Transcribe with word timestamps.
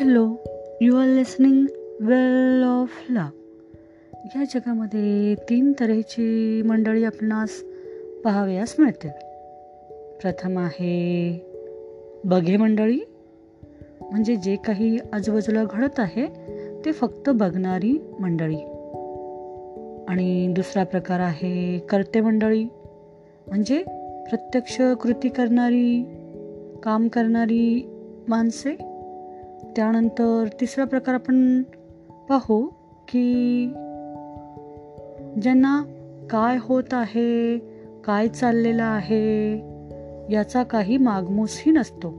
Hello 0.00 0.36
you 0.80 0.96
are 0.96 1.06
listening 1.06 1.66
well 2.00 2.62
of 2.62 2.90
luck 3.10 3.30
या 4.36 4.44
जगामध्ये 4.44 5.34
तीन 5.34 5.72
तऱ्हेची 5.80 6.62
मंडळी 6.62 7.04
आपणास 7.04 7.48
पाहावयास 8.24 8.74
मिळते 8.78 9.08
प्रथम 10.20 10.58
आहे 10.58 11.40
बघे 12.24 12.56
मंडळी. 12.56 12.98
म्हणजे 14.00 14.36
जे 14.36 14.56
काही 14.56 14.98
आजूबाजूला 15.12 15.64
घडत 15.70 16.00
आहे 16.00 16.26
ते 16.84 16.92
फक्त 16.92 17.30
बघणारी 17.30 18.00
मंडळी. 18.20 18.58
आणि 20.08 20.52
दुसरा 20.56 20.84
प्रकार 20.84 21.20
आहे 21.20 21.78
करते 21.78 22.20
मंडळी. 22.20 22.64
म्हणजे 23.46 23.82
प्रत्यक्ष 24.28 24.80
कृती 24.80 25.28
करणारी 25.28 26.04
काम 26.82 27.08
करणारी 27.08 27.90
माणसे. 28.28 28.95
त्यानंतर 29.76 30.44
तिसरा 30.60 30.84
प्रकार 30.84 31.14
आपण 31.14 31.62
पाहू 32.28 32.66
की 33.08 33.66
ज्यांना 35.42 35.82
काय 36.30 36.56
होत 36.60 36.84
आहे 36.92 37.58
काय 38.04 38.28
चाललेलं 38.28 38.82
आहे 38.82 39.56
याचा 40.30 40.62
काही 40.62 40.96
मागमूसही 40.96 41.72
नसतो. 41.72 42.10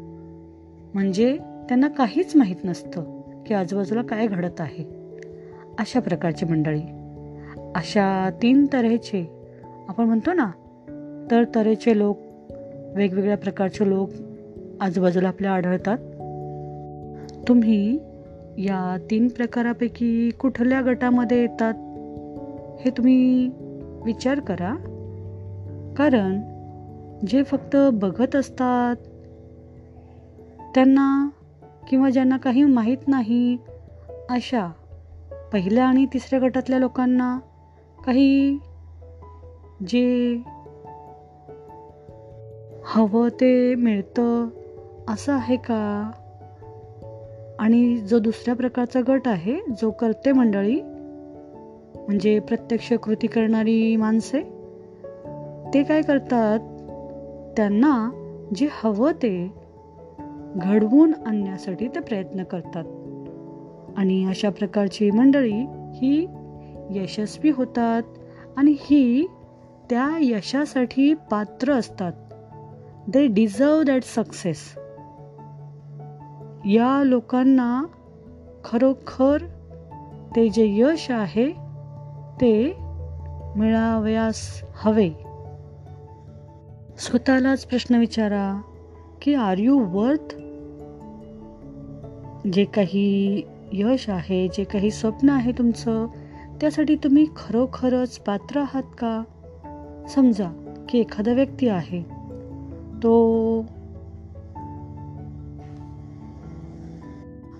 म्हणजे 0.93 1.37
त्यांना 1.37 1.87
काहीच 1.87 2.35
माहीत 2.35 2.55
नसतं 2.63 3.21
की 3.45 3.53
आजूबाजूला 3.53 4.01
काय 4.01 4.27
घडत 4.27 4.61
आहे. 4.61 4.83
अशा 5.79 5.99
प्रकारची 5.99 6.45
मंडळी. 6.45 6.81
अशा 7.75 8.29
तीन 8.41 8.67
तऱ्हेचे 8.73 9.29
आपण 9.87 10.03
म्हणतो 10.03 10.33
ना 10.33 10.51
तर 11.31 11.43
तऱ्हेचे 11.55 11.97
लोक 11.97 12.17
वेगवेगळ्या 12.95 13.37
प्रकारचे 13.37 13.89
लोक 13.89 14.09
आजूबाजूला 14.81 15.27
आपल्या 15.27 15.51
आढळतात. 15.51 15.97
तुम्ही 17.47 17.99
या 18.57 18.97
तीन 19.11 19.27
प्रकारापैकी 19.27 20.29
कुठल्या 20.29 20.81
गटामध्ये 20.81 21.41
येतात 21.41 21.73
हे 22.81 22.89
तुम्ही 22.89 23.49
विचार 24.05 24.39
करा. 24.39 24.75
कारण 25.97 26.41
जे 27.27 27.43
फक्त 27.43 27.77
बघत 27.93 28.35
असतात 28.35 28.95
त्यांना 30.75 31.29
किंवा 31.89 32.09
ज्यांना 32.09 32.37
काही 32.37 32.63
माहीत 32.63 33.07
नाही 33.07 33.57
अशा 34.29 34.71
पहिल्या 35.53 35.85
आणि 35.85 36.05
तिसऱ्या 36.05 36.39
गटातल्या 36.39 36.79
लोकांना 36.79 37.39
काही 38.05 38.59
जे 39.87 40.37
हवं 42.85 43.29
ते 43.29 43.75
मिळतं 43.75 44.47
असं 45.07 45.33
आहे 45.33 45.55
का? 45.55 46.11
आणि 47.59 47.97
जो 47.97 48.19
दुसऱ्या 48.19 48.55
प्रकारचा 48.55 48.99
गट 49.07 49.27
आहे 49.27 49.55
जो 49.81 49.91
करते 49.91 50.31
मंडळी 50.31 50.81
म्हणजे 51.95 52.39
प्रत्यक्ष 52.39 52.93
कृती 52.93 53.27
करणारी 53.27 53.95
माणसे 53.95 54.41
ते 55.73 55.83
काय 55.83 56.01
करतात? 56.01 56.59
त्यांना 57.57 58.09
जे 58.55 58.67
हवं 58.71 59.11
ते 59.11 59.53
घडवून 60.55 61.13
आणण्यासाठी 61.25 61.87
ते 61.87 61.99
प्रयत्न 61.99 62.43
करतात. 62.43 62.85
आणि 63.97 64.25
अशा 64.25 64.49
प्रकारची 64.49 65.11
मंडळी 65.11 65.65
ही 65.93 66.27
यशस्वी 66.89 67.49
होतात 67.49 68.03
आणि 68.57 68.75
ही 68.79 69.27
त्या 69.89 70.17
यशासाठी 70.21 71.13
पात्र 71.13 71.71
असतात. 71.71 72.11
दे 73.07 73.27
डिझर्व 73.27 73.83
दॅट 73.83 74.03
सक्सेस 74.03 74.75
या 76.69 77.03
लोकांना 77.03 77.83
खरोखर 78.65 79.37
ते 80.35 80.49
जे 80.49 80.65
यश 80.77 81.11
आहे 81.11 81.51
ते 82.41 82.77
मिळावयास 83.55 84.63
हवे. 84.75 85.09
स्वतःलाच 86.97 87.65
प्रश्न 87.65 87.95
विचारा 87.95 88.61
की 89.21 89.33
आर 89.33 89.57
यू 89.57 89.85
वर्थ 89.87 90.35
जे 92.47 92.65
काही 92.65 93.41
यश 93.73 94.09
आहे 94.09 94.47
जे 94.47 94.63
काही 94.63 94.91
स्वप्न 94.91 95.29
आहे 95.29 95.51
तुमचं 95.51 96.07
त्यासाठी 96.61 96.95
तुम्ही 96.95 97.25
खरोखरच 97.35 98.19
पात्र 98.19 98.59
आहात 98.59 98.83
का? 98.83 99.23
समजा 100.09 100.49
की 100.89 100.99
एखादा 100.99 101.33
व्यक्ती 101.33 101.67
आहे 101.67 102.03
तो 103.03 103.65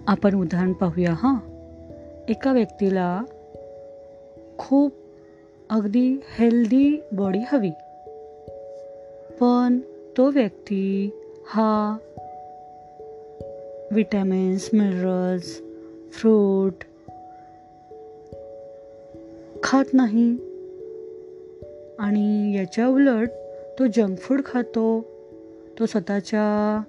आपण 0.08 0.36
उदाहरण 0.36 0.74
पाहूया 0.74 1.14
हां. 1.14 1.36
एका 2.30 2.52
व्यक्तीला 2.52 3.24
खूप 4.58 4.92
अगदी 5.70 6.20
हेल्दी 6.38 7.02
बॉडी 7.12 7.40
हवी. 7.52 7.70
पण 9.40 9.80
तो 10.18 10.32
व्यक्ती 10.32 11.10
हा 11.48 11.98
विटॅमिन्स 13.92 14.70
मिनरल्स 14.74 15.62
फ्रूट 16.12 16.74
खात 19.64 19.86
नाही. 19.94 20.38
आणि 22.00 22.56
याच्या 22.56 22.88
उलट 22.88 23.30
तो 23.80 23.86
जंक 23.86 24.18
फूड 24.20 24.42
खातो. 24.46 25.06
तो 25.80 25.86
स्वतःच्या 25.86 26.82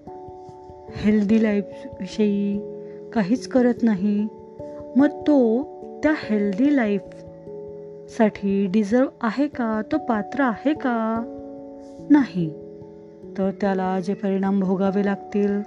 हेल्दी 0.90 1.42
लाईफविषयी 1.42 2.77
काहीच 3.12 3.48
करत 3.48 3.74
नाही. 3.82 4.28
मग 4.96 5.08
तो 5.08 5.64
त्या 6.02 6.12
हेल्दी 6.16 6.76
लाईफसाठी 6.76 8.66
डिझर्व 8.66 9.06
आहे 9.20 9.48
का? 9.48 9.82
तो 9.92 9.98
पात्र 9.98 10.41
आहे 10.41 10.74
का? 10.74 11.22
नाही. 12.10 12.50
तर 13.38 13.50
त्याला 13.60 14.00
जे 14.00 14.14
परिणाम 14.14 14.60
भोगावे 14.60 15.04
लागतील 15.04 15.62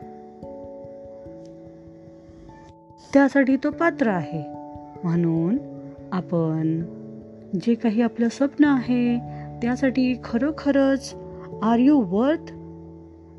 त्यासाठी 3.13 3.55
तो 3.55 3.69
पात्र 3.69 4.07
आहे. 4.07 4.43
म्हणून 5.03 5.57
आपण 6.11 6.83
जे 7.61 7.75
काही 7.75 8.01
आपलं 8.01 8.29
स्वप्न 8.29 8.65
आहे 8.65 9.17
त्यासाठी 9.61 10.19
खरोखरच 10.23 11.15
आर 11.63 11.77
यू 11.79 12.03
वर्थ 12.07 12.51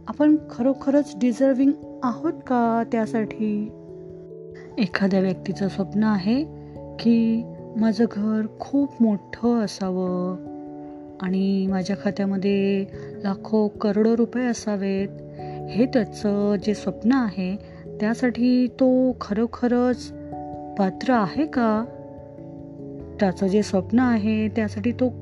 आपण 0.09 0.37
खरोखरच 0.51 1.13
डिझर्विंग 1.17 1.73
आहोत 2.03 2.33
का 2.33 2.83
त्यासाठी? 2.93 3.71
एखाद्या 4.79 5.21
व्यक्तीचं 5.21 5.69
स्वप्न 5.69 6.05
आहे 6.05 6.45
की 6.99 7.45
माझं 7.77 8.05
घर 8.13 8.47
खूप 8.61 9.03
मोठं 9.03 9.65
असावं 9.65 10.37
आणि 11.21 11.67
माझ्या 11.67 11.97
खात्यामध्ये 12.05 12.87
लाखो 13.25 13.69
करोडो 13.69 14.17
रुपये 14.17 14.47
असावेत 14.47 15.09
हे 15.71 15.87
त्याचं 15.87 16.55
जे 16.67 16.75
स्वप्न 16.75 17.13
आहे 17.13 17.57
त्यासाठी 18.01 18.67
तो 18.67 19.17
खरोखरच 19.21 20.13
पात्र 20.79 21.13
आहे 21.13 21.47
का? 21.47 21.85
त्याचं 23.21 23.47
जे 23.47 23.63
स्वप्न 23.63 23.99
आहे 23.99 24.49
त्यासाठी 24.49 24.93
तो 24.93 25.13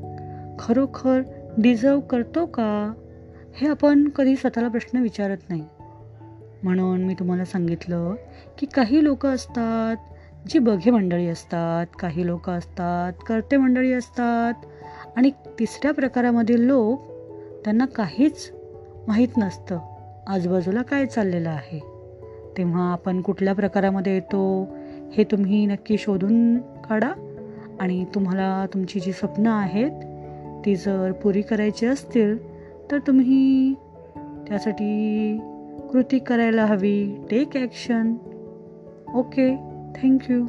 खरोखर 0.58 1.22
डिझर्व 1.58 2.00
करतो 2.00 2.46
का? 2.46 2.92
हे 3.56 3.68
आपण 3.68 4.08
कधी 4.08 4.36
स्वतःला 4.36 4.68
प्रश्न 4.68 4.98
विचारत 4.98 5.36
नाही. 5.48 5.62
म्हणून 6.62 7.02
मी 7.02 7.14
तुम्हाला 7.14 7.44
सांगितलं 7.44 8.14
की 8.58 8.66
काही 8.66 9.04
लोक 9.04 9.26
असतात 9.26 9.96
जी 10.48 10.58
बघे 10.58 10.90
मंडळी 10.90 11.26
असतात 11.26 11.86
काही 11.98 12.26
लोक 12.26 12.50
असतात 12.50 13.12
कर्ते 13.26 13.56
मंडळी 13.56 13.92
असतात 13.92 14.54
आणि 15.16 15.30
तिसऱ्या 15.58 15.92
प्रकारामधील 15.92 16.60
लोक 16.60 17.02
त्यांना 17.64 17.86
काहीच 17.86 18.52
माहीत 19.08 19.28
नसतं 19.38 19.78
आजूबाजूला 20.26 20.82
काय 20.82 21.06
चाललेलं 21.06 21.50
आहे. 21.50 21.82
तेव्हा 22.58 22.92
आपण 22.92 23.20
कुठल्या 23.20 23.54
प्रकारामध्ये 23.54 24.14
येतो 24.14 24.68
हे 25.12 25.24
तुम्ही 25.24 25.66
नक्की 25.66 25.98
शोधून 25.98 26.58
काढा 26.58 27.12
आणि 27.80 28.04
तुम्हाला 28.14 28.66
तुमची 28.74 29.00
जी 29.00 29.12
स्वप्न 29.12 29.46
आहेत 29.46 29.90
ती 30.64 30.76
जर 30.76 31.12
पुरी 31.12 31.42
करायची 31.42 31.86
असतील 31.86 32.38
तर 32.90 32.98
तुम्ही 32.98 33.74
त्यासाठी 34.48 35.40
कृती 35.92 36.18
करायला 36.18 36.64
हवी. 36.66 37.16
Take 37.30 37.56
action 37.56 38.12
okay 39.14 39.50
thank you 39.98 40.44